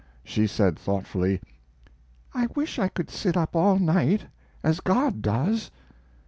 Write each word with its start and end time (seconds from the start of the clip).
She 0.23 0.47
said, 0.47 0.79
thoughtfully: 0.79 1.41
"I 2.33 2.47
wish 2.55 2.79
I 2.79 2.87
could 2.87 3.11
sit 3.11 3.37
up 3.37 3.55
all 3.55 3.77
night, 3.77 4.25
as 4.63 4.79
God 4.79 5.21
does." 5.21 5.69